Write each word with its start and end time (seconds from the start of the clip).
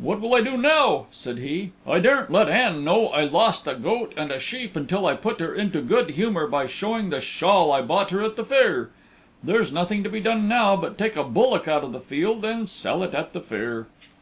"What 0.00 0.22
will 0.22 0.34
I 0.34 0.40
do 0.40 0.56
now?" 0.56 1.08
said 1.10 1.36
he. 1.36 1.72
"I 1.86 1.98
daren't 1.98 2.30
let 2.32 2.48
Ann 2.48 2.84
know 2.84 3.08
I 3.08 3.24
lost 3.24 3.66
a 3.66 3.74
goat 3.74 4.14
and 4.16 4.32
a 4.32 4.38
sheep 4.40 4.74
until 4.76 5.04
I 5.04 5.12
put 5.14 5.40
her 5.40 5.54
into 5.54 5.82
good 5.82 6.12
humor 6.12 6.46
by 6.46 6.66
showing 6.66 7.10
the 7.10 7.20
shawl 7.20 7.70
I 7.70 7.82
bought 7.82 8.10
her 8.10 8.22
at 8.22 8.36
the 8.36 8.46
fair. 8.46 8.88
There's 9.44 9.70
nothing 9.70 10.02
to 10.04 10.08
be 10.08 10.20
done 10.20 10.48
now, 10.48 10.74
but 10.74 10.96
take 10.96 11.16
a 11.16 11.22
bullock 11.24 11.68
out 11.68 11.84
of 11.84 11.92
the 11.92 12.00
field 12.00 12.46
and 12.46 12.66
sell 12.66 13.02
it 13.02 13.12
at 13.12 13.34
the 13.34 13.42
fair." 13.42 13.86